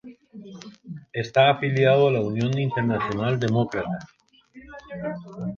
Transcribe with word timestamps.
Está 1.13 1.51
afiliado 1.51 2.07
a 2.07 2.11
la 2.11 2.21
Unión 2.21 2.57
Internacional 2.57 3.39
Demócrata. 3.39 3.99